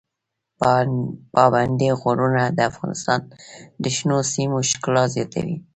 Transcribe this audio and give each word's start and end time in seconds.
پابندي 1.33 1.89
غرونه 2.01 2.43
د 2.57 2.59
افغانستان 2.69 3.21
د 3.83 3.83
شنو 3.95 4.17
سیمو 4.33 4.59
ښکلا 4.69 5.03
زیاتوي. 5.15 5.57